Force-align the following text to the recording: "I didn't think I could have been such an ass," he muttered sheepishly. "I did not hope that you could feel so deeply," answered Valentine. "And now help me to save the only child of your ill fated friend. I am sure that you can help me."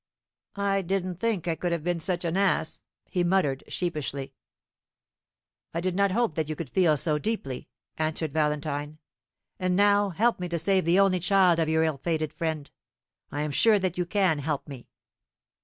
"I 0.55 0.81
didn't 0.81 1.19
think 1.19 1.47
I 1.47 1.53
could 1.55 1.71
have 1.71 1.83
been 1.83 1.99
such 1.99 2.25
an 2.25 2.35
ass," 2.35 2.81
he 3.07 3.23
muttered 3.23 3.63
sheepishly. 3.67 4.33
"I 5.75 5.79
did 5.79 5.95
not 5.95 6.11
hope 6.11 6.33
that 6.33 6.49
you 6.49 6.55
could 6.55 6.71
feel 6.71 6.97
so 6.97 7.19
deeply," 7.19 7.69
answered 7.99 8.33
Valentine. 8.33 8.97
"And 9.59 9.75
now 9.75 10.09
help 10.09 10.39
me 10.39 10.49
to 10.49 10.57
save 10.57 10.85
the 10.85 10.99
only 10.99 11.19
child 11.19 11.59
of 11.59 11.69
your 11.69 11.83
ill 11.83 11.99
fated 11.99 12.33
friend. 12.33 12.71
I 13.31 13.43
am 13.43 13.51
sure 13.51 13.77
that 13.77 13.95
you 13.99 14.07
can 14.07 14.39
help 14.39 14.67
me." 14.67 14.89